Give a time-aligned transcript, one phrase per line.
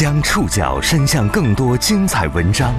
[0.00, 2.74] 将触角伸向更多精彩文章，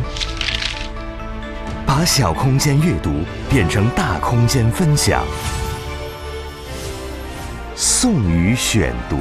[1.85, 3.11] 把小空间阅读
[3.47, 5.23] 变成大空间分享。
[7.75, 9.19] 宋宇选读，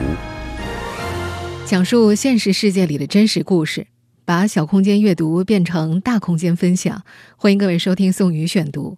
[1.67, 3.87] 讲述现实世界里的真实故事，
[4.25, 7.03] 把小空间阅读变成大空间分享。
[7.37, 8.97] 欢迎各位收听宋宇选读。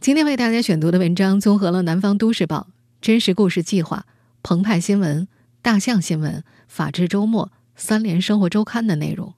[0.00, 2.68] 今天为大家选读的文章综合了《南方都市报》、
[3.02, 4.06] 真实故事计划、
[4.42, 5.28] 澎湃新闻、
[5.60, 7.52] 大象新闻、法制周末。
[7.82, 9.34] 三联生活周刊的内容，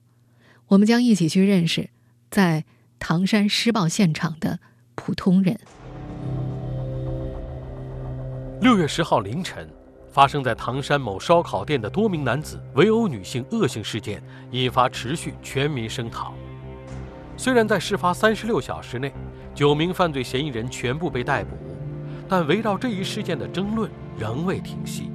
[0.67, 1.89] 我们将一起去认识
[2.29, 2.63] 在
[2.99, 4.59] 唐山施暴现场的
[4.93, 5.59] 普通人。
[8.61, 9.67] 六月十号凌晨，
[10.11, 16.31] 发生在唐山某烧烤店的多名男子围殴女性恶性事件，引发持续全民声讨。
[17.35, 19.11] 虽然在事发三十六小时内，
[19.55, 21.57] 九名犯罪嫌疑人全部被逮捕，
[22.29, 23.89] 但围绕这一事件的争论
[24.19, 25.09] 仍未停息。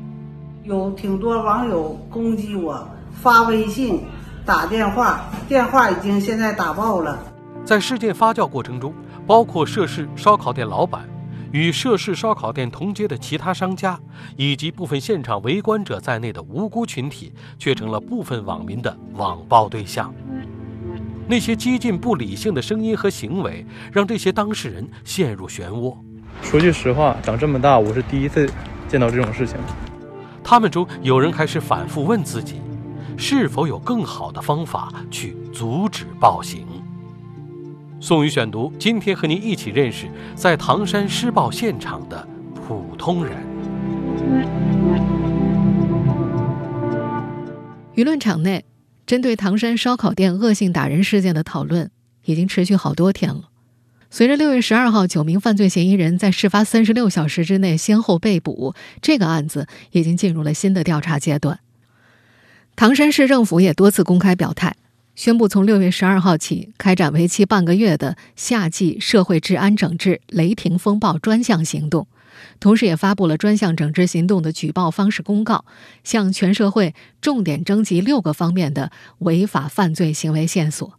[0.65, 2.89] 有挺多网友攻击我。
[3.13, 4.03] 发微信、
[4.45, 7.19] 打电话，电话已经现在打爆了。
[7.65, 8.95] 在事件发酵过程中，
[9.27, 11.09] 包括涉事烧烤店老板、
[11.53, 13.99] 与涉事烧烤店同街的其他商家，
[14.37, 20.13] 以及部分现场围观者在内的无辜群体，却成了部分网民的网暴对象。
[21.29, 25.95] 那些激进不理性的声音和行为，让这些当事人陷入漩涡。
[26.43, 28.51] 说句实话，长这么大，我是第一次
[28.89, 29.57] 见到这种事情。
[30.43, 32.61] 他们中有人开始反复问自己。
[33.21, 36.67] 是否有更好的方法去阻止暴行？
[38.01, 43.37] 宋宇选读，今天和您一起认识在唐山施暴现场的普通人。
[47.95, 48.65] 舆论场内，
[49.05, 51.91] 针对唐山烧烤店恶性打人事件的讨论
[52.25, 53.51] 已经持续好多天了。
[54.09, 61.61] 随着六月十二号九名犯罪嫌疑人在事发三十六小时之内先后被捕，这个案子已经进入了新的调查阶段。
[62.81, 64.75] 唐山市政府也多次公开表态，
[65.15, 72.09] 宣布从六月十二号起开展为期半个月的夏季社会治安整治“雷霆风暴”专项行动，
[72.59, 75.67] 同时也发布了专项整治行动的举报方式公告，
[76.05, 80.95] 向全社会重点征集六个方面的违法犯罪行为线索。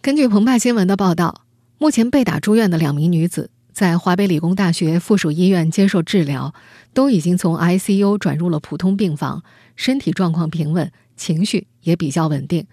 [0.00, 1.42] 根据澎湃新闻的报道，
[1.76, 6.54] 目前被打住院的两名女子在华北理工大学附属医院接受治疗，
[6.94, 9.42] 都已经从 ICU 转入了普通病房。
[9.76, 12.66] 身体状况平稳，情绪也比较稳定，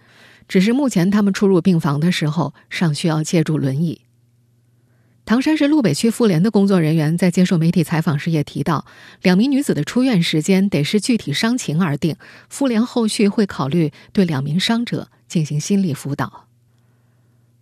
[0.47, 4.01] 只是目前他们出入病房的时候尚需要借助轮椅。
[5.25, 8.85] 唐山市路北区妇联的工作人员在接受媒体采访时也提到，
[9.21, 12.17] 两名女子的出院时间得视具体伤情而定，
[12.49, 16.47] 妇联后续会考虑对两名伤者进行心理辅导。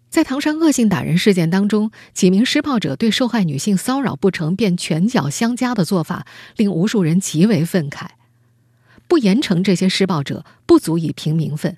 [0.09, 6.25] 在唐山恶性打人事件当中，几名施暴者对受害女性骚扰不成便拳脚相加的做法，
[6.57, 8.07] 令无数人极为愤慨。
[9.11, 11.75] 不严惩这些施暴者，不足以平民愤。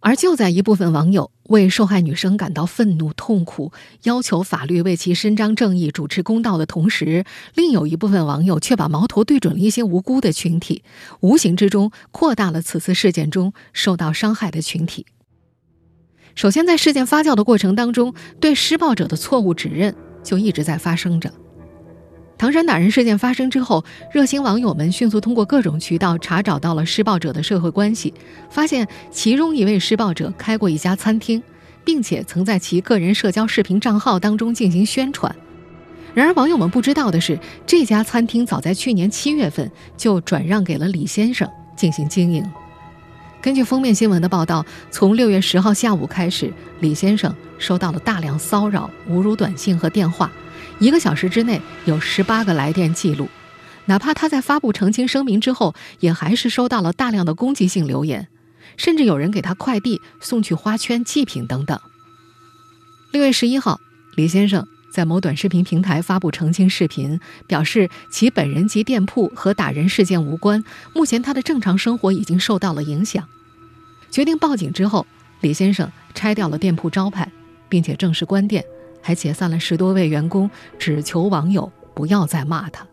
[0.00, 7.24] 而就在一部分网友为受害女生感到愤怒、痛苦，要求法律为其伸张正义、主持公道的同时，
[7.54, 10.82] 另有一部分网友却把矛头对准了一些无辜的群体，
[11.20, 15.06] 无形之中扩大了此次事件中受到伤害的群体。
[16.34, 21.32] 首先，在事件发酵的过程当中，对施暴者的错误指认就一直在发生着。
[22.38, 28.14] 唐山打人事件发生之后，热心网友们迅速通过各种渠道查找到了施暴者的社会关系，
[28.48, 31.42] 发现其中一位施暴者开过一家餐厅，
[31.84, 35.34] 并且曾在其个人社交视频账号当中进行宣传。
[36.14, 42.48] 然而，网友们不知道的是，这家餐厅早在去年七月份就转让给了李先生进行经营。
[43.42, 50.30] 根据封面新闻的报道，从六月十号下午开始，李先生收到了大量骚扰、侮辱短信和电话。
[50.80, 53.28] 一个小时之内有十八个来电记录，
[53.86, 58.28] 哪怕他在发布澄清声明之后，也还是收到了大量的攻击性留言，
[58.76, 61.80] 甚至有人给他快递送去花圈、祭品等等。
[63.10, 63.80] 六月十一号，
[64.14, 67.18] 李先生在某短视频平台发布澄清视频，
[67.48, 70.62] 表示其本人及店铺和打人事件无关，
[70.94, 73.26] 目前他的正常生活已经受到了影响。
[74.12, 75.04] 决定报警之后，
[75.40, 77.32] 李先生拆掉了店铺招牌，
[77.68, 78.64] 并且正式关店。
[79.00, 82.86] 还解散了十多位员工，只求网友不要再骂他。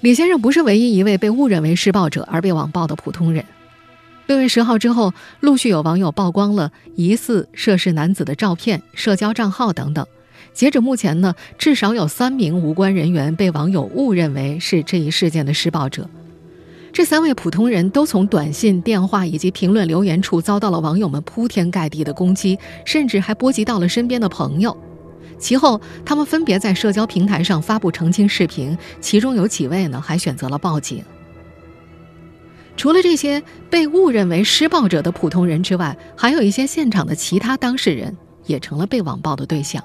[0.00, 3.44] 李先生不是唯一一位被误认为施暴者而被网暴的普通人。
[4.26, 10.06] 六月十号之后，陆续有网友曝光了疑似涉事男子的照片、社交账号等等。
[10.52, 16.08] 截止目前呢，至少有三名无关人员被网友误认为是这一事件的施暴者。
[16.92, 24.76] 这三位普通人都从短信、电话以及评论留言处遭到了网友们铺天盖地的攻击，甚至还波及到了身边的朋友。
[25.38, 31.02] 其后，他们分别在社交平台上发布澄清视频，其中有几位呢还选择了报警。
[32.76, 38.16] 除了这些被误认为施暴者的普通人之外，还有一些现场的其他当事人
[38.46, 39.82] 也成了被网暴的对象。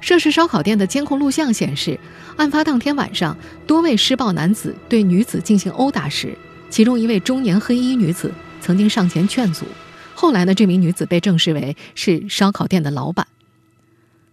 [0.00, 1.98] 涉事烧烤店的监控录像显示，
[2.36, 3.36] 案发当天晚上，
[3.66, 6.36] 多位施暴男子对女子进行殴打时，
[6.68, 9.66] 其中一位中年黑衣女子曾经上前劝阻。
[10.14, 13.26] 后来呢，这名女子被证实为是烧烤店的老板。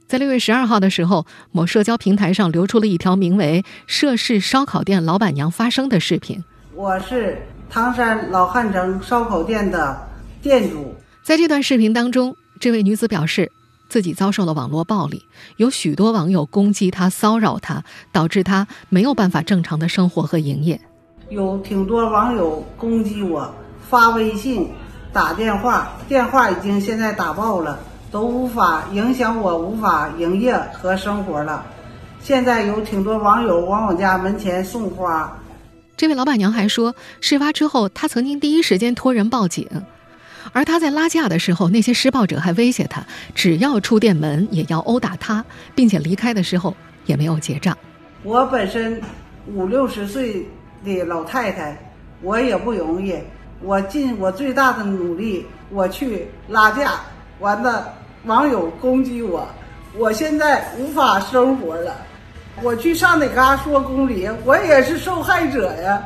[0.07, 6.43] 在六月十二号的时候，某社交平台上流出了一条名为“涉事烧烤店老板娘发声”的视频。
[6.73, 10.09] 我是唐山老汉城烧烤店的
[10.41, 10.95] 店主。
[11.23, 13.51] 在这段视频当中，这位女子表示
[13.89, 15.23] 自己遭受了网络暴力，
[15.57, 20.79] 有许多网友攻击他、骚扰他，导致他没有办法正常的生活和营业。
[21.29, 23.53] 有挺多网友攻击我，
[23.89, 24.69] 发微信。
[25.13, 27.79] 打电话，电话已经现在打爆了，
[28.11, 31.65] 都无法影响我无法营业和生活了。
[32.21, 35.35] 现在有挺多网友往我家门前送花。
[35.95, 39.67] 这位老板娘还说，事发之后，她曾经第一时间托人报警，
[40.51, 43.01] 而他在拉架的时候，那些施暴者还威胁他，
[43.33, 45.43] 只要出店门也要殴打他，
[45.75, 47.77] 并且离开的时候也没有结账。
[48.23, 49.01] 我本身
[49.53, 50.45] 五六十岁
[50.83, 51.77] 的老太太，
[52.21, 53.15] 我也不容易。
[53.61, 56.93] 我尽我最大的努力，我去拉架，
[57.39, 57.93] 完了，
[58.25, 59.47] 网友攻击我，
[59.95, 61.95] 我现在无法生活了。
[62.61, 66.03] 我去上哪嘎说公理，我也是受害者呀。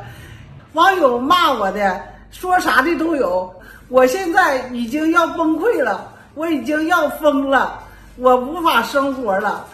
[0.74, 2.02] 网友骂我的，
[2.32, 3.54] 说啥的都有。
[3.92, 7.78] 我现在已经要崩溃了，我已经要疯了，
[8.16, 9.68] 我无法生活了。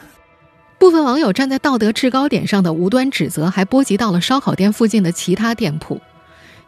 [0.80, 6.02] 部分网友站在道德制高点上的无端指责，还波及到了烧烤店附近的其他店铺。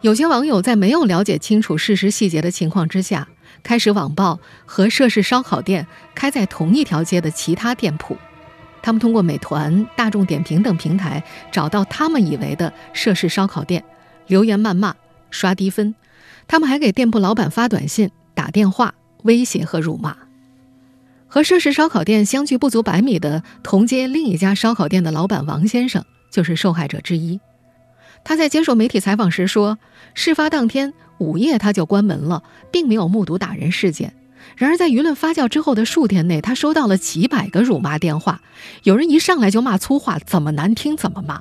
[0.01, 3.27] 有些网友在没有了解清楚事实细节的情况之下，
[3.63, 8.15] 开始网暴和涉事烧烤店开在同一条街的其他店铺。
[8.83, 13.83] 他们通过美团、大众点评等平台找到他们以为的涉事烧烤店，
[14.27, 14.93] 留言谩骂、
[15.31, 15.95] 刷低分。
[16.49, 20.17] 他们还给店铺老板发短信、打电话威胁和辱骂。
[21.27, 27.39] 和涉事烧烤店相距不足百米的同街另一家烧烤店的老板王先生就是受害者之一。
[28.23, 29.77] 他在接受媒体采访时说，
[30.15, 32.41] 事发当天午夜他就关门了，
[32.71, 34.15] 并没有目睹打人事件。
[34.57, 38.41] 然而，在舆论发酵之后的数天内，他收到了几百个辱骂电话，
[38.81, 41.39] 有人一上来就骂粗话，怎么难听怎么骂。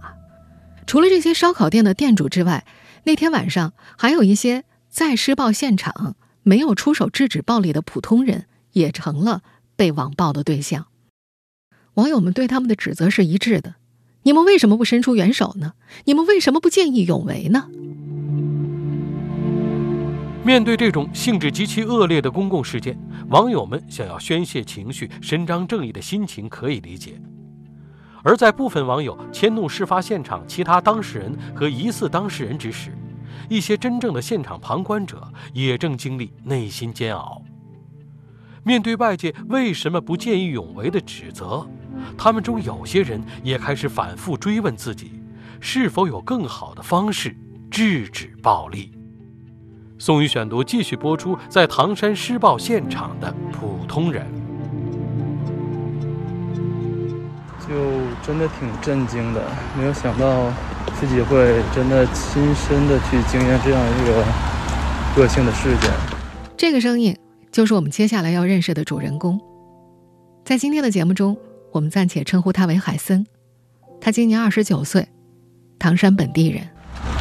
[0.86, 2.66] 除了这些烧烤店的店主之外，
[3.04, 4.64] 那天晚上还有一些
[4.98, 9.42] 在施暴现场没有出手制止暴力的普通人，也成了
[9.76, 10.88] 被网暴的对象。
[11.94, 13.76] 网友们对他们的指责是一致的。
[14.24, 15.74] 你们为什么不伸出援手呢？
[16.06, 17.68] 你们为什么不见义勇为呢？
[20.42, 22.98] 面对这种性质极其恶劣的公共事件，
[23.28, 27.20] 网友们想要宣泄情绪、伸张正义的心情可以理解。
[28.24, 32.90] 而在部分网友迁怒事发现场其他当事人和疑似当事人之时，
[33.48, 37.42] 一些真正的现场旁观者也正经历内心煎熬。
[38.64, 41.66] 面对外界为什么不见义勇为的指责。
[42.16, 45.20] 他们中有些人也开始反复追问自己，
[45.60, 47.36] 是否有更好的方式
[47.70, 48.92] 制止暴力。
[49.98, 54.24] 宋宇选读继续播出，在唐山施暴现场的普通人，
[57.68, 57.74] 就
[58.26, 59.42] 真的挺震惊的，
[59.78, 60.52] 没有想到
[60.98, 64.24] 自己会真的亲身的去经验这样一个
[65.22, 65.90] 恶性的事件。
[66.56, 67.16] 这个声音
[67.52, 69.38] 就是我们接下来要认识的主人公，
[70.44, 71.36] 在今天的节目中。
[71.70, 73.26] 我们暂且称呼他为海森，
[74.00, 75.06] 他今年二十九岁，
[75.78, 76.66] 唐山本地人。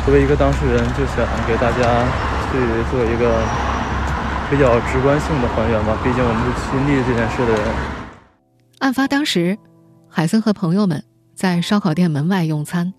[0.05, 2.07] 作为一个当事人，就想给大家
[2.47, 2.57] 去
[2.89, 3.43] 做一个
[4.49, 5.97] 比较直观性的还原吧。
[6.01, 7.61] 毕竟我们是亲历这件事的人。
[8.79, 9.55] 案发当时，
[10.17, 11.03] 海森和朋友们
[11.35, 12.91] 在烧烤店门外用餐。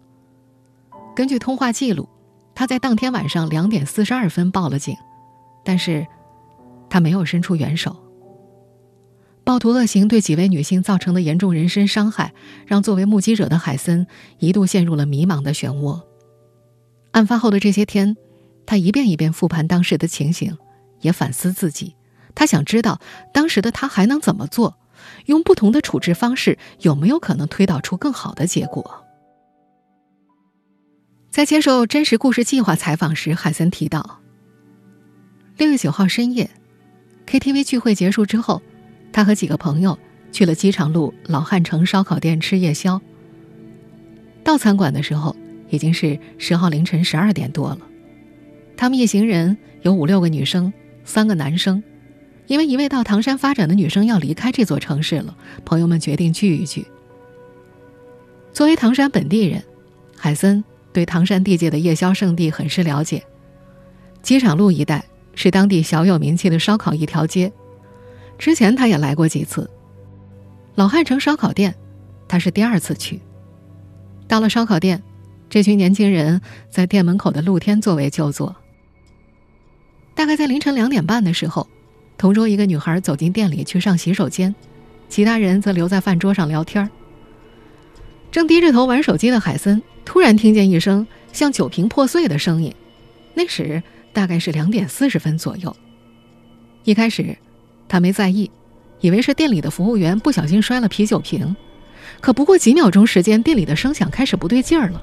[1.16, 2.08] 根据通话记录，
[2.54, 4.96] 他在当天晚上两点四十二分报了警，
[5.64, 6.06] 但是
[6.88, 7.96] 他没有伸出援手。
[9.42, 12.32] 暴徒恶行对几位女性造成的严重人身伤害，
[12.68, 14.06] 让作为目击者的海森
[14.38, 16.00] 一度陷入了迷茫的漩涡。
[17.10, 18.16] 案发后的这些天，
[18.64, 20.56] 他一遍一遍复盘当时的情形，
[21.00, 21.96] 也反思自己。
[22.37, 23.00] 他想知道
[23.34, 24.76] 当时的他还能怎么做，
[25.26, 29.05] 用不同的处置方式，有没有可能推导出更好的结果？
[31.31, 34.21] 在接受真实故事计划采访时，海森提到，
[35.57, 36.50] 六月九号深夜
[37.26, 38.62] ，KTV 聚会结束之后。
[39.11, 39.99] 他和几个朋友
[40.31, 43.00] 去了机场路老汉城烧烤店吃夜宵。
[44.45, 45.35] 到餐馆的时候
[45.71, 47.78] 已经是十号凌晨十二点多了。
[48.76, 50.71] 他们一行人有五六个女生，
[51.05, 51.83] 三个男生。
[52.49, 56.87] 因为一位到唐山发展的女生要离开这座城市了，朋友们决定聚一聚。
[58.52, 59.62] 作为唐山本地人，
[60.17, 63.23] 海森对唐山地界的夜宵圣地很是了解。
[64.23, 67.52] 机场路一带是当地小有名气的烧烤一条街，
[68.38, 69.71] 之前他也来过几次。
[70.75, 71.75] 老汉城烧烤店，
[72.26, 73.21] 他是第二次去。
[74.26, 75.02] 到了烧烤店，
[75.50, 76.40] 这群年轻人
[76.71, 78.57] 在店门口的露天座位就坐。
[80.14, 81.69] 大概在凌晨两点半的时候，
[82.18, 84.54] 同桌一个女孩走进店里去上洗手间，
[85.08, 86.90] 其他人则留在饭桌上聊天
[88.30, 92.75] 正低着头玩手机的海森突然听见一声像酒瓶破碎的声音，
[93.34, 93.82] 那时
[94.12, 95.75] 大概是两点四十分左右。
[96.84, 97.38] 一开始，
[97.88, 98.50] 他没在意，
[99.00, 101.54] 以为是店里的服务员不小心摔了啤酒瓶。
[102.20, 105.02] 可不过几秒钟时间，店里的声响开始不对劲儿了。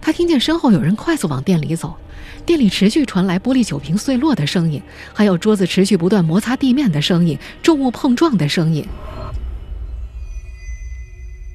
[0.00, 1.96] 他听见身后有人快速往店里走，
[2.44, 4.82] 店里持续传来玻璃酒瓶碎落的声音，
[5.14, 8.86] 还有桌子持续不断摩擦地面的声音，重物碰撞的声音。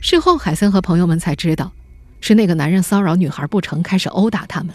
[0.01, 1.71] 事后，海森和朋友们才知道，
[2.21, 4.73] 是那个男人骚扰女孩不成，开始殴打他们。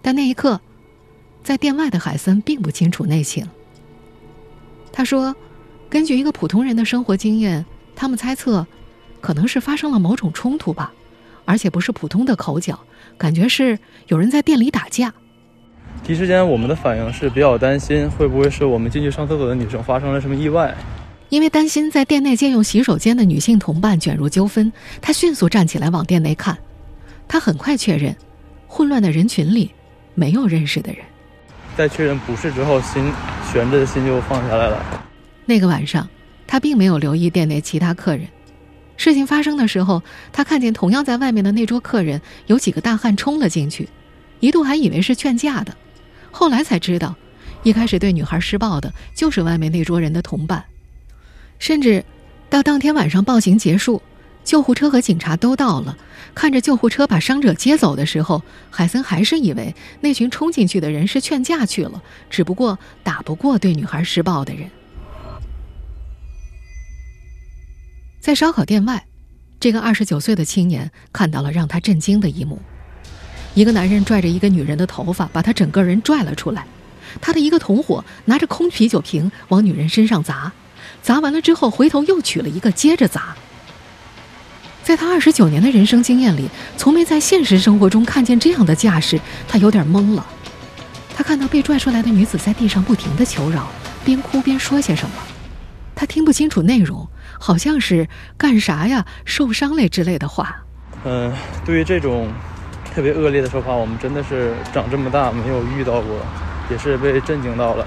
[0.00, 0.60] 但那一刻，
[1.42, 3.46] 在店外的海森并不清楚内情。
[4.92, 5.34] 他说
[5.88, 7.64] ：“根据一个普通人的生活经验，
[7.96, 8.66] 他们猜测。”
[9.22, 10.92] 可能是发生了某种冲突吧，
[11.52, 12.80] 而且不是普通的口角，
[13.18, 15.12] 感觉是有人在店里打架。
[16.02, 20.74] 第一时间，我们的反应是比较担心，会不会是我们进去上厕所的女生发生了什么意外？
[21.28, 26.56] 因为担心在店内借用洗手间的女性同伴卷入纠纷，他迅速站起来往店内看。
[27.28, 28.16] 他很快确认，
[28.66, 29.70] 混乱的人群里
[30.14, 31.04] 没有认识的人。
[31.76, 33.12] 在确认不是之后，心
[33.52, 34.82] 悬着的心就放下来了。
[35.44, 36.08] 那个晚上，
[36.46, 38.26] 他并没有留意店内其他客人。
[38.96, 43.88] 事情发生的时候，他看见同样在外面的那桌客人有几个大汉冲了进去，
[44.40, 45.76] 一度还以为是劝架的，
[46.30, 47.16] 后来才知道，
[47.62, 50.64] 一开始对女孩施暴的就是外面那桌人的同伴。
[51.58, 52.04] 甚至，
[52.48, 54.02] 到当天晚上暴行结束，
[54.44, 55.96] 救护车和警察都到了，
[56.34, 64.70] 看着救护车把伤者接走的时候，海森还是以为那群冲进去的人是劝架去了，只不过打不过对女孩施暴的人。
[68.22, 69.04] 在烧烤店外，
[69.58, 72.62] 这个二十九岁的青年看到了让他震惊的一幕：
[73.52, 76.64] 一个男人拽着一个女人的头发，把她整个人拽了出来。
[77.20, 80.52] 他的一个同伙拿着空啤酒瓶往女人身上砸，
[81.02, 83.36] 砸完了之后回头又取了一个接着砸。
[84.84, 90.24] 在他二十九年的人生经验里，从没在现实生活中看见这样的架势，他有点懵了。
[91.12, 93.68] 他看到被拽出来的女子在地上不停地求饶，
[94.04, 95.16] 边哭边说些什么，
[95.96, 97.04] 他听不清楚内容。
[97.42, 98.08] 好像是
[98.38, 99.04] 干啥呀？
[99.24, 100.62] 受伤嘞之类的话。
[101.02, 101.32] 嗯，
[101.64, 102.28] 对于这种
[102.94, 106.24] 特别恶劣的说法，我们真的是长这么大没有遇到过，
[106.70, 107.84] 也是被震惊到了。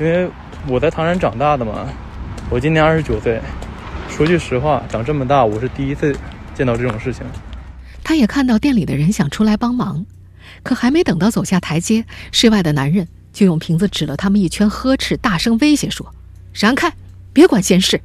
[0.00, 0.28] 因为
[0.66, 1.86] 我在唐山长大的嘛，
[2.50, 3.40] 我今年二十九岁。
[4.10, 6.14] 说句实话，长这么大我是第一次
[6.52, 7.22] 见到这种事情。
[8.02, 10.04] 他也看到店里的人想出来帮忙，
[10.64, 16.12] 可还没等到走下台阶，室外的男人就用瓶子指了他们一圈，呵斥，大声威胁说
[16.52, 16.92] ：“闪开，
[17.32, 18.00] 别管闲事。”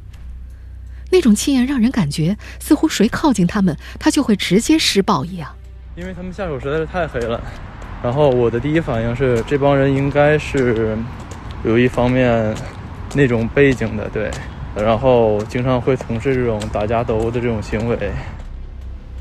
[1.10, 5.50] 那种气焰让人感觉似乎谁靠近他们，他就会直接施暴一样。
[5.96, 7.42] 因为他们下手实在是太黑了。
[8.04, 10.98] 然后我的第一反应是，这帮人应该是
[11.64, 12.56] 有一方面
[13.16, 14.30] 那种背景的，对。
[14.76, 17.98] 然后经常会从事这种打架斗殴的这种行为。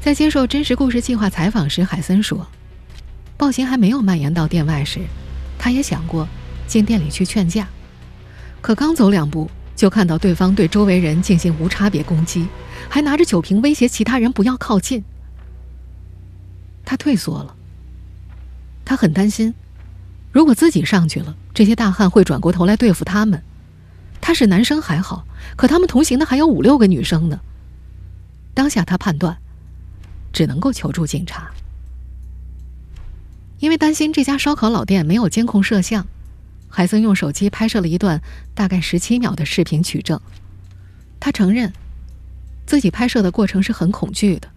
[0.03, 2.47] 在接受真实故事计划采访时，海森说，
[3.39, 5.01] 暴行还没有蔓延到店外时，
[5.59, 6.29] 他也想过
[6.67, 7.67] 进店里去劝架，
[8.61, 9.51] 可刚走两步。
[9.77, 12.49] 就看到对方对周围人进行无差别攻击，
[12.89, 15.05] 还拿着酒瓶威胁其他人不要靠近。
[16.85, 17.55] 他退缩了。
[18.85, 19.53] 他很担心，
[20.33, 23.43] 如果自己上去了，这些大汉会转过头来对付他们。
[24.21, 27.41] 他是男生还好，可他们同行的还有五六个女生呢。
[28.55, 29.37] 当下他判断，
[30.33, 31.51] 只能够求助警察，
[33.59, 36.07] 因为担心这家烧烤老店没有监控摄像。
[36.77, 38.21] 海森用手机拍摄了一段
[38.55, 40.21] 大概十七秒的视频取证。
[41.19, 41.73] 他承认，
[42.67, 44.49] 自己拍摄的过程是很恐惧的，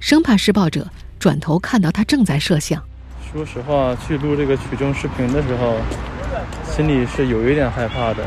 [0.00, 2.82] 生怕施暴者转头看到他正在摄像。
[3.30, 5.76] 说实话，去录这个取证视频的时候，
[6.74, 8.24] 心里是有一点害怕的，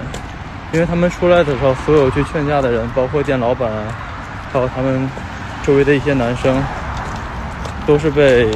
[0.72, 3.72] 因为他们出来的时候，所有去劝架的人，包括店老板，
[4.54, 5.10] 还有他们
[5.64, 6.64] 周围的一些男生，
[7.88, 8.52] 都是被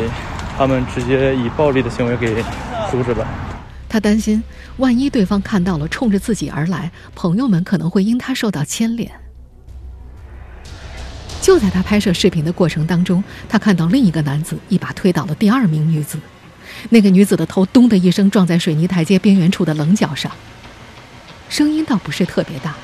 [0.56, 2.36] 他们直接以暴力的行为给
[2.92, 3.28] 阻止了。
[3.90, 4.42] 他担心，
[4.78, 9.12] 万一对方看到了冲着自己而来，朋友们可能会因他受到牵连。
[11.42, 16.20] 就在他拍摄视频的过程当中，他看到另一个男子一把推倒了第二名女子，
[16.90, 20.32] 那个女子的头“咚”的一声撞在水泥台阶边缘处的棱角上，
[21.50, 22.76] 声音倒不是特别大。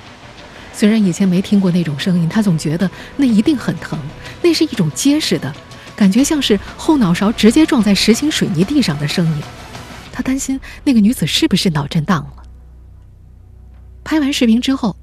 [0.74, 4.00] 虽然以前没听过那种声音，他总觉得那一定很疼，
[4.42, 5.54] 那是一种结实的、
[5.96, 9.44] 感觉像是后脑勺直接撞在实心水泥地上的声音。
[10.16, 12.44] 他担心那个女子是不是脑震荡了。
[14.02, 14.96] 拍完视频之后，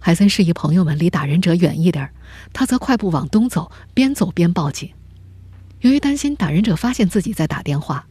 [0.00, 2.08] 海森示意朋友们离打人者远一点，
[2.50, 4.88] 他则快步往东走，边走边报警。
[5.80, 8.06] 由于担心打人者发现自己在打电话，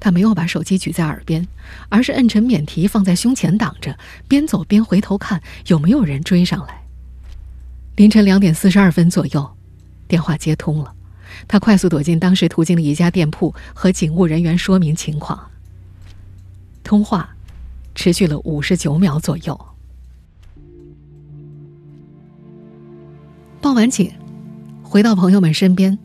[0.00, 1.46] 他没有把手机举在耳边，
[1.90, 6.86] 而是摁成免提放在胸前挡着，边走边回头看有没有人追上来。
[7.96, 9.56] 凌晨两点四十二分左右，
[10.06, 10.94] 电话接通了，
[11.46, 15.38] 他快速躲进当时途经的一家店铺，和警务人员说明情况。
[16.88, 17.36] 通话
[17.94, 19.60] 持续了五十九秒左右。
[23.60, 24.10] 报完警，
[24.82, 25.98] 回到朋友们身边，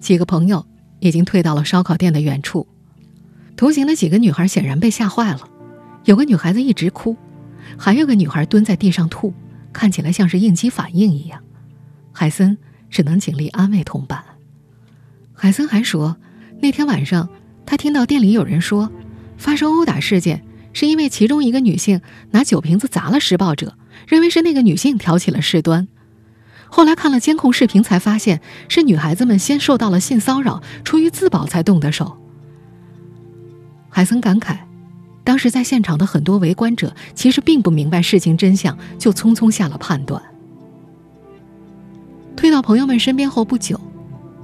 [0.00, 0.66] 几个朋友
[1.00, 2.68] 已经退到了烧烤店的远处。
[3.56, 5.48] 同行的几个女孩显然被吓坏了，
[6.04, 7.16] 有个女孩子一直哭，
[7.78, 9.32] 还有个女孩蹲在地上吐，
[9.72, 11.42] 看起来像是应激反应一样。
[12.12, 12.58] 海森
[12.90, 14.22] 只能尽力安慰同伴。
[15.32, 16.18] 海森还说，
[16.60, 17.26] 那天晚上
[17.64, 18.92] 他听到店里有人说。
[19.38, 22.02] 发生殴打事件，是因为其中一个女性
[22.32, 23.74] 拿酒瓶子砸了施暴者，
[24.06, 25.88] 认为是那个女性挑起了事端。
[26.68, 32.18] 后来看了监控视频，才发现是女孩子们先受到了性骚扰，出于自保才动的手。
[33.88, 34.58] 海森感慨，
[35.24, 40.22] 当时在现场的很多围观者其实并不明白事情真相，就匆匆下了判断。
[42.36, 43.80] 退到朋友们身边后不久，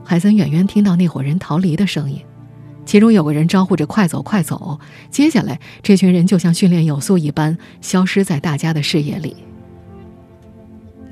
[0.02, 2.18] 海森远远听到那伙人逃离的声音。
[2.86, 4.78] 其中有个人招呼着“快走，快走”，
[5.10, 9.36] 接下来这群人就像训练有素一般消失在大家的视野里。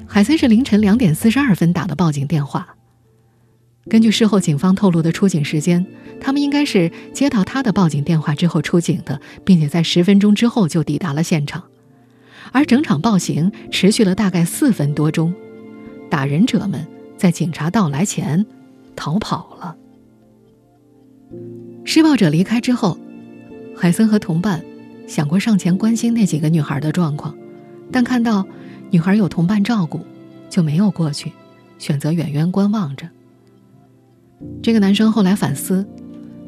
[0.07, 2.77] 海森是凌晨两点四十二分打的报警电话。
[3.89, 5.85] 根据事后警方透露的出警时间，
[6.21, 11.65] 他们应该是接到他的报警电话之后出警的，并且在十分钟之后就抵达了现场。
[12.53, 15.35] 而整场暴行持续了大概四分多钟，
[16.11, 16.87] 打人者们
[17.17, 18.45] 在警察到来前
[18.95, 19.77] 逃跑了。
[21.85, 22.99] 施暴者离开之后，
[23.77, 24.65] 海森和同伴
[25.07, 27.37] 想过上前关心那几个女孩的状况，
[27.91, 28.47] 但看到
[28.91, 30.01] 女孩有同伴照顾，
[30.49, 31.33] 就没有过去，
[31.79, 33.09] 选择远远观望着。
[34.63, 35.87] 这个男生后来反思，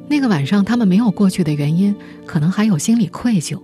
[0.08, 1.94] 那个晚上他们没有过去的原因，
[2.26, 3.61] 可能还有心理愧疚。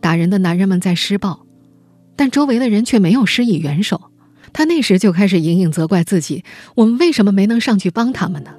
[0.00, 1.46] 打人的男人们在施暴，
[2.14, 4.10] 但周围的人却没有施以援手。
[4.52, 6.44] 他那时就开始隐隐责怪自己：
[6.76, 8.50] 我们为什么没能上去帮他们呢？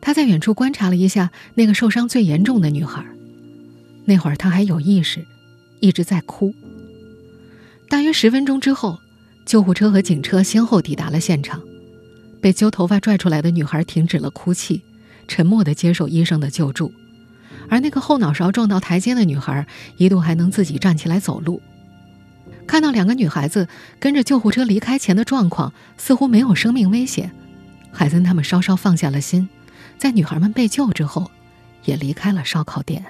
[0.00, 3.04] 他在远处观察了一下那个受伤最严重的女孩，
[4.04, 5.26] 那会儿她还有意识，
[5.80, 6.54] 一直在哭。
[7.88, 8.98] 大约十分钟之后，
[9.44, 11.60] 救护车和警车先后抵达了现场。
[12.40, 14.80] 被揪头发拽出来的女孩停止了哭泣，
[15.28, 16.94] 沉默地接受医生的救助，
[17.68, 19.66] 而那个后脑勺撞到台阶的女孩
[19.98, 21.60] 一度还能自己站起来走路。
[22.66, 27.30] 看到两个女孩子跟着救护车离开前的状况，似乎没有生命危险，
[27.92, 29.46] 海森他们稍稍放下了心。
[30.00, 31.30] 在女孩们被救之后，
[31.84, 33.04] 也离开了烧烤店。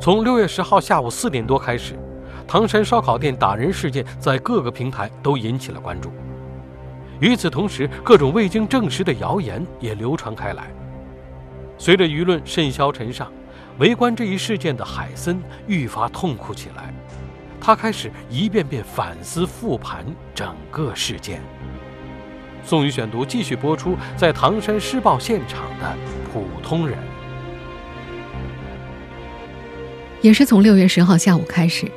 [0.00, 1.96] 从六月十号下午四点多开始，
[2.44, 6.10] 唐山烧烤店打人事件在各个平台都引起了关注。
[7.20, 10.64] 与此同时，各种未经证实的谣言也流传开来。
[11.78, 13.30] 随着舆论甚嚣尘上，
[13.78, 16.92] 围观这一事件的海森愈发痛苦起来。
[17.60, 21.40] 他开始一遍遍反思复盘整个事件。
[22.64, 25.96] 宋宇选读继续播出，在唐山施暴现场的
[26.32, 26.96] 普通人，
[30.20, 31.90] 也是从六月十号下午开始，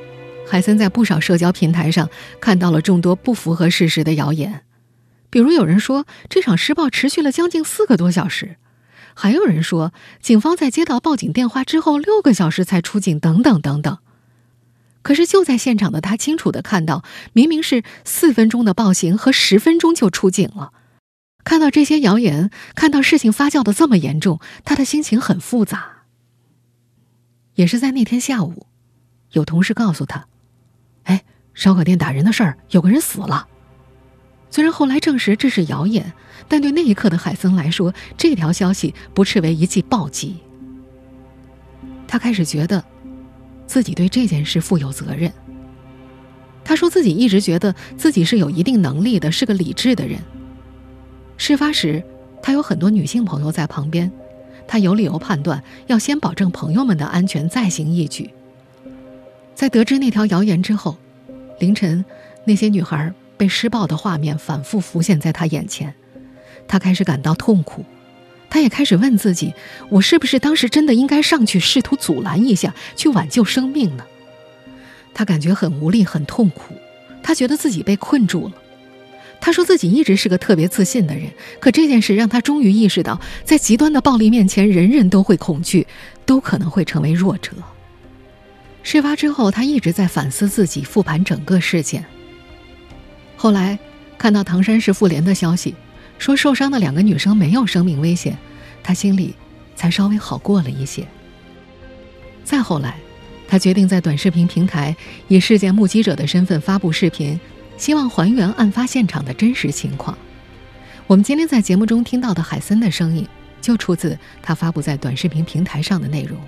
[0.48, 2.10] 海森在不少社交平台上
[2.42, 4.64] 看到了众多不符合事实的谣言，
[5.30, 8.58] 比如有人说这场施暴持续了将近四个多小时，
[9.14, 14.00] 还有人说警方在接到报警电话之后六个小时才出警，等等等等。
[15.06, 20.74] 可是就在现场的他清楚的看到，明明是四分钟的暴行和十分钟就出警了。
[21.44, 26.06] 看到这些谣言，看到事情发酵的这么严重，他的心情很复杂。
[27.54, 28.66] 也是在那天下午，
[29.34, 30.26] 有同事告诉他
[31.06, 33.48] ：“哎，烧烤店打人的事儿，有个人死了。”
[34.50, 36.14] 虽然后来证实这是谣言，
[36.48, 40.38] 但对那一刻的海森来说，这条消息不斥为一记暴击。
[42.08, 42.84] 他开始觉得。
[43.76, 45.30] 自己对这件事负有责任。
[46.64, 50.18] 他说自己一直觉得自己是有一定能力的，是个理智的人。
[51.36, 52.02] 事发时，
[52.42, 54.10] 他有很多女性朋友在旁边，
[54.66, 58.30] 他有理由判断要先保证朋友们的安全，再行义举。
[59.54, 60.96] 在得知那条谣言之后，
[61.60, 62.06] 凌晨
[62.46, 65.94] 那些女孩被施暴的画面反复浮现在他眼前，
[66.66, 67.84] 他开始感到痛苦。
[68.56, 69.54] 他也开始问自己：
[69.90, 74.06] 我是不是当时真的应该上去试图阻拦一下，去挽救生命呢？
[75.14, 76.74] 他感觉很无力，很痛苦。
[77.22, 78.54] 他觉得自己被困住了。
[79.42, 85.86] 他说自己一直是个特别自信的人，可这件事让他终于意识到，在极端的暴力面前，人人都会恐惧，
[86.26, 87.52] 都可能会成为弱者。
[88.84, 92.06] 事发之后，他一直在反思自己，复盘整个事件。
[93.36, 93.78] 后来
[94.18, 95.76] 看到唐山市妇联的消息，
[96.18, 98.38] 说受伤的两个女生没有生命危险，
[98.84, 99.36] 他心里
[99.76, 101.08] 才稍微好过了一些。
[102.44, 102.98] 再后来，
[103.48, 104.96] 他决定在短视频平台
[105.28, 107.40] 以事件目击者的身份发布视频。
[107.78, 110.18] 希望还原案发现场的真实情况。
[111.08, 113.28] 我们今天在节目中听到的海森的声音，
[113.62, 116.40] 就出自他发布在短视频平台上的内容。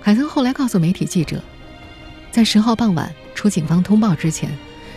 [0.00, 1.40] 海森后来告诉媒体记者，
[2.32, 4.50] 在十号傍晚出警方通报之前，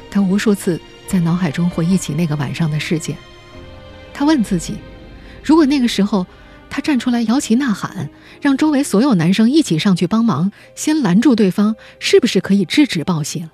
[0.10, 3.18] 他无数次在脑海中回忆起那个晚上的事件。
[4.14, 4.76] 他问自己，
[5.44, 6.26] 如果那个时候
[6.70, 8.10] 他站出来摇旗呐喊，
[8.42, 13.50] 让周围所有男生一起上去帮忙，先拦住对方，是不是可以制止暴行？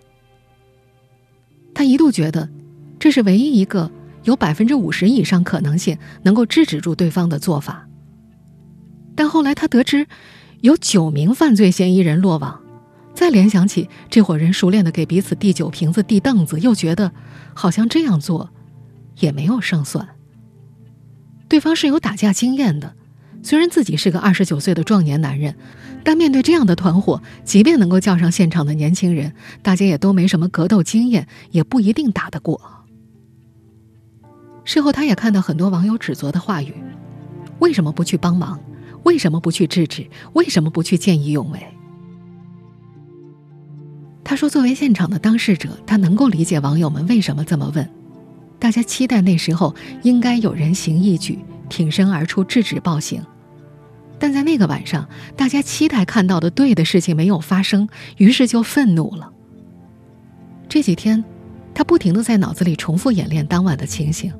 [1.73, 2.49] 他一度觉得，
[2.99, 3.91] 这是唯一一个
[4.23, 7.87] 有百分之五十以上可能性能够制止住对方的做法。
[9.15, 10.07] 但后来他得知，
[10.61, 12.61] 有九名犯罪嫌疑人落网，
[13.19, 17.11] 再联想起这伙人熟练的给彼此递酒瓶子、递凳子，又觉得
[17.53, 18.49] 好像这样做
[19.17, 20.07] 也没有胜算。
[21.49, 22.95] 对方是有打架经验的，
[23.43, 25.53] 虽然自己是个二十九岁的壮年男人。
[26.01, 32.85] 但面对这样的团伙，即便能够叫上现场的年轻人，大家也都没什么格斗经验，也不一定打得过。
[34.63, 36.73] 事后，他也看到很多网友指责的话语
[37.59, 38.61] ：“为什么不去帮忙？
[39.03, 40.07] 为什么不去制止？
[40.31, 41.59] 为什么不去见义勇为？”
[44.29, 47.89] 他说：“作为现场的当事者，他能够理解网友们为什么这么问。
[48.59, 53.25] 大家期待那时候应该有人行义举，挺身而出制止暴行。”
[54.19, 59.31] 但在那个晚上，大家期待看到的对的事情没有发生，于是就愤怒了。
[60.67, 61.23] 这几天，
[61.73, 64.31] 他不停的在脑子里重复演练当晚的情形，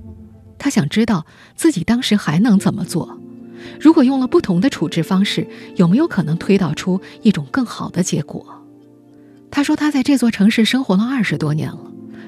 [0.60, 1.26] 他想知道
[1.56, 3.20] 自己当时还能怎么做，
[3.82, 5.48] 如果用了不同的处置方式，
[5.78, 8.59] 有没有可能推导出一种更好的结果。
[9.52, 11.80] 他说他在这座城市生活了二十多年了，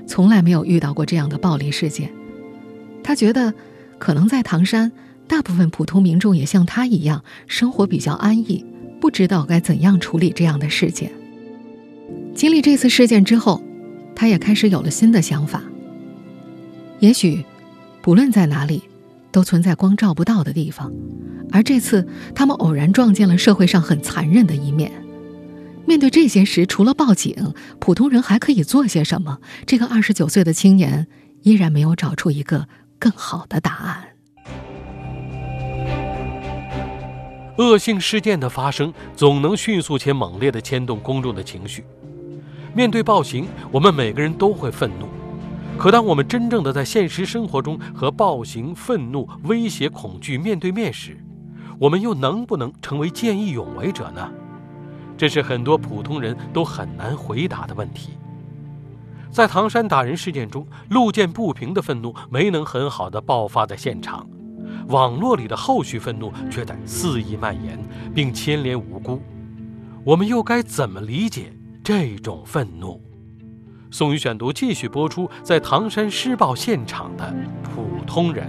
[0.07, 2.11] 从来没有遇到过这样的暴力事件。
[3.03, 3.53] 他觉得，
[3.97, 4.91] 可能在唐山。
[5.27, 8.65] 大部分普通民众也像他一样，生活比较安逸，
[8.99, 11.09] 不知道该怎样处理这样的事件。
[12.35, 13.63] 经历这次事件之后，
[14.13, 15.63] 他也开始有了新的想法。
[16.99, 17.45] 也许，
[18.01, 18.83] 不论在哪里，
[19.31, 20.91] 都存在光照不到的地方，
[21.49, 22.05] 而这次
[22.35, 24.91] 他们偶然撞见了社会上很残忍的一面。
[25.85, 29.39] 面对这些时，除了报警，普通人还可以做些什么？
[29.65, 31.07] 这个二十九岁的青年
[31.41, 32.67] 依然没有找出一个
[32.97, 34.07] 更好的答案。
[37.57, 41.83] 恶性事件的发生，总能迅速且猛烈地牵动公众的情绪。
[42.73, 45.07] 面对暴行，我们每个人都会愤怒。
[45.77, 51.17] 可当我们真正的在现实生活中和暴行、愤怒、威胁、恐惧面对面时，
[51.79, 54.31] 我们又能不能成为见义勇为者呢？
[55.21, 58.13] 这是很多普通人都很难回答的问题。
[59.29, 64.27] 在唐山打人事件中，路见不平的愤怒没能很好的爆发在现场。
[64.87, 67.77] 网络里的后续愤怒却在肆意蔓延，
[68.15, 69.21] 并牵连无辜。
[70.03, 71.53] 我们又该怎么理解
[71.83, 72.99] 这种愤怒？
[73.91, 77.31] 宋宇选读继续播出，在唐山施暴现场的
[77.61, 78.47] 普通人。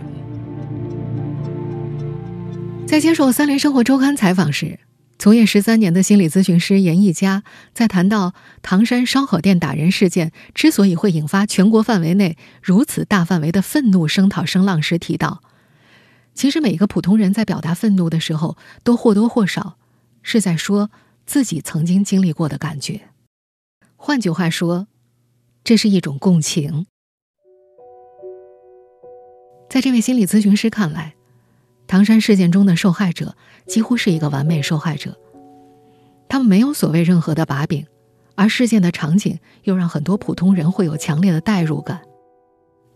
[2.87, 4.81] 在接受《三联生活周刊》采访时，
[5.23, 15.41] 从业十三年的心理咨询师严艺佳在谈到唐山烧烤店打人事件之所以会引发全国范围内如此大范围的愤怒声讨声浪时提到。
[16.35, 19.77] 其实，每个普通人在表达愤怒的时候，都或多或少
[20.25, 20.91] 是在说
[21.25, 23.03] 自己曾经经历过的感觉。
[23.95, 24.89] 换句话说，
[25.63, 26.87] 这是一种共情。
[29.71, 31.15] 在这位心理咨询师看来，
[31.87, 35.17] 唐山事件中的受害者几乎是一个完美受害者。
[36.29, 37.87] 他们没有所谓任何的把柄，
[38.35, 42.01] 而事件的场景又让很多普通人会有强烈的代入感。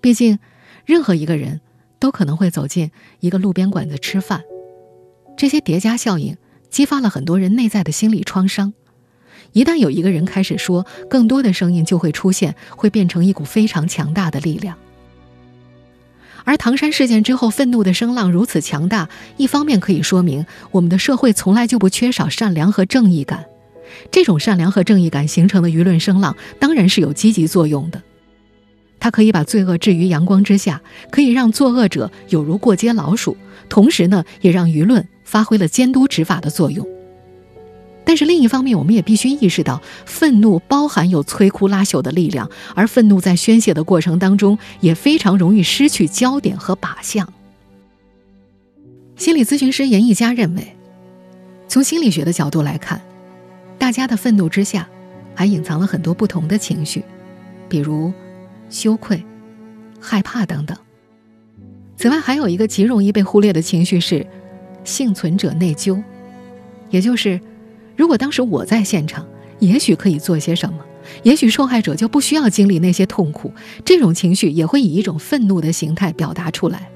[0.00, 0.38] 毕竟，
[0.84, 1.60] 任何一个人。
[1.98, 4.42] 都可能会走进一个路边馆子吃饭，
[5.34, 6.36] 这些叠加效应
[6.68, 8.74] 激发了很多人内在的心理创伤。
[9.52, 14.76] 一旦有一个人开始说，更多的声音就会出现，会变成一股非常强大的力量。
[16.46, 23.44] 而唐山事件之后，愤怒的声浪如此强大，一方面可以说明我们的社会从来就不缺少善良和正义感，
[24.12, 28.00] 这种善良和正义感形成的舆论声浪，当然是有积极作用的。
[29.00, 30.80] 它可以把罪恶置于阳光之下，
[31.10, 33.36] 可以让作恶者有如过街老鼠，
[33.68, 36.86] 同时呢，也让舆论发挥了监督执法的作用。
[38.08, 47.30] 但是另一方面，我们也必须意识到，愤怒包含有摧枯拉朽的力量，而愤怒在宣泄的过程当中，也非常容易失去焦点和靶向。
[49.16, 50.76] 心理咨询师严艺佳认为，
[51.66, 53.02] 从心理学的角度来看，
[53.76, 54.88] 大家的愤怒之下，
[55.34, 57.02] 还隐藏了很多不同的情绪，
[57.68, 58.12] 比如
[58.70, 59.20] 羞愧、
[60.00, 60.78] 害怕等等。
[61.96, 64.24] 此外，还有一个极容易被忽略的情绪是
[64.84, 66.00] 幸存者内疚，
[66.90, 67.40] 也就是。
[67.96, 69.26] 如果当时我在现场，
[69.58, 70.78] 也许可以做些什么，
[71.22, 73.50] 也许受害者就不需要经历那些痛苦。
[73.84, 76.90] 这种情绪也会以一种愤怒的形态表达出来。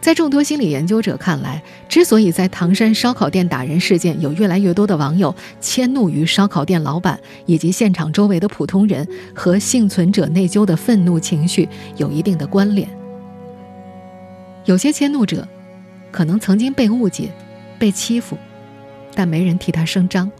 [0.00, 12.88] 在众多心理研究者看来，之所以在唐山烧烤店打人事件有越来越多的网友迁怒于烧烤店老板以及现场周围的普通人，和幸存者内疚的愤怒情绪有一定的关联。
[14.64, 15.48] 有些迁怒者，
[16.12, 17.32] 可能曾经被误解、
[17.76, 18.36] 被欺负。
[19.16, 20.30] 但没人替他声张，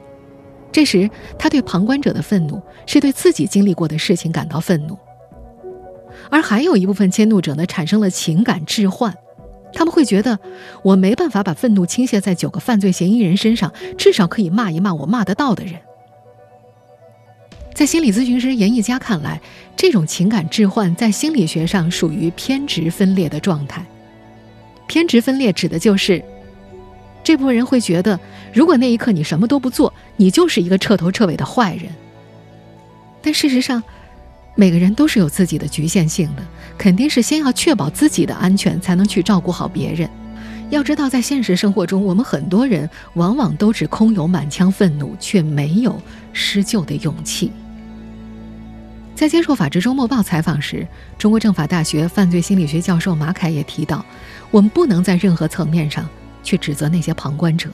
[0.71, 4.99] 这时他对旁观者的愤怒是对自己经历过的事情感到愤怒，
[6.31, 9.15] 而还有一部分迁怒者呢产生了情感置换，
[9.73, 10.39] 他们会觉得
[10.83, 15.81] 我没办法把愤怒倾泻在九个犯罪嫌疑人身上，至少可以骂一骂我骂得到的人。
[17.73, 19.41] 在心理咨询师严艺佳看来，
[19.75, 23.85] 这种情感置换在心理学上属于偏执分裂的状态，
[24.87, 26.23] 偏执分裂指的就是。
[27.27, 28.21] 这部分人会觉得，
[28.55, 31.91] 如果那一刻你什么都不做，你就是一个彻头彻尾的坏人。
[33.21, 33.83] 但事实上，
[34.55, 36.43] 每个人都是有自己的局限性的，
[36.79, 40.09] 肯定是先要确保自己的安全，才能去照顾好别人。
[40.71, 46.01] 要知道，在现实生活中，我们很多人往往都只空有满腔愤怒，却没有
[46.33, 47.51] 施救的勇气。
[49.17, 50.87] 在接受《法制周末报》采访时，
[51.19, 54.07] 中国政法大学犯罪心理学教授马凯也提到，
[54.53, 56.09] 我们不能在任何层面上。
[56.47, 57.69] 去指责那些旁观者。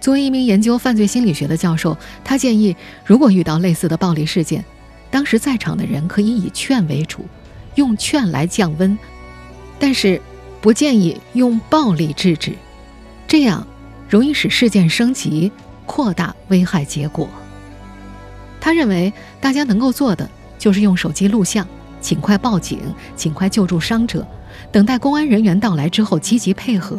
[0.00, 4.64] 作为一名研究犯罪心理学的教授，他建议，如果遇到类似的暴力事件，
[5.10, 7.26] 当时在场的人可以以劝为主，
[7.74, 8.96] 用劝来降温，
[9.76, 10.22] 但是
[10.60, 12.52] 不建议用暴力制止，
[13.26, 13.66] 这样
[14.08, 15.50] 容易使事件升级，
[15.84, 17.28] 扩大危害结果。
[18.60, 21.66] 他认为，大家能够做的就是用手机录像，
[22.00, 22.78] 尽快报警，
[23.16, 24.24] 尽快救助伤者，
[24.70, 26.96] 等待公安人员到来之后积极配合。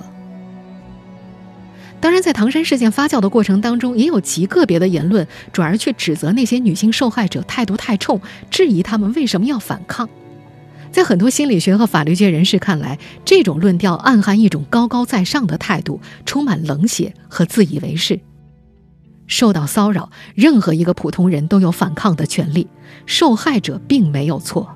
[2.01, 10.07] 当然，在唐山事件发酵的过程当中，也有极个别的言论转而去指责那些女性受害者态度太冲，质疑他们为什么要反抗。
[10.91, 18.19] 在很多心理学和法律界人士看来，这种论调暗含一种高高在上的态度，充满冷血和自以为是。
[19.27, 22.67] 受到骚扰，任何一个普通人都有反抗的权利，
[23.05, 24.75] 受害者并没有错，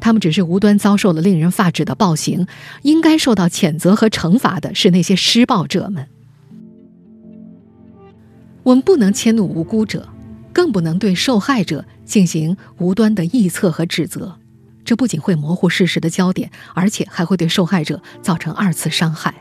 [0.00, 2.46] 他们只是无端遭受了令人发指的暴行，
[2.82, 6.08] 应该受到谴责和惩罚的是那些施暴者们。
[8.64, 10.08] 我们不能迁怒无辜者，
[10.52, 14.36] 更不能对受害者进行无端的臆测和指责，
[14.84, 19.32] 这不仅会模糊事实的焦点，而且还会对受害者造成二次伤害。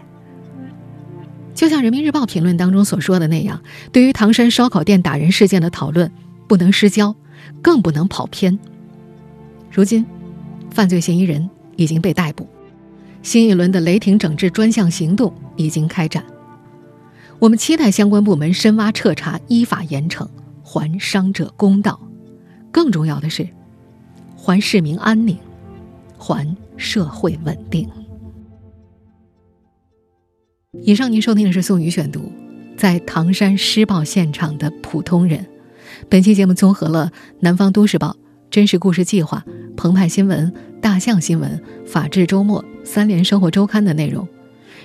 [1.56, 6.12] 就像人民日报评论当中所说的那样，对于唐山烧烤店打人事件的讨论，
[6.48, 7.16] 不能失焦，
[7.62, 8.60] 更不能跑偏。
[9.72, 10.06] 如今，
[10.70, 12.46] 犯罪嫌疑人已经被逮捕，
[13.22, 16.26] 新一轮的雷霆整治专项行动已经开展。
[17.44, 20.26] 我们期待相关部门深挖彻查，依法严惩，
[20.64, 22.00] 还伤者公道。
[22.72, 23.46] 更重要的是，
[24.38, 25.38] 还市民安宁，
[26.18, 27.90] 还社会稳定。
[30.84, 32.32] 以上您收听的是宋宇选读，
[32.78, 35.46] 在唐山施暴现场的普通人。
[36.08, 38.16] 本期节目综合了南方都市报、
[38.50, 39.44] 真实故事计划、
[39.76, 44.26] 澎湃新闻、大象新闻、法治周末、三联生活周刊的内容。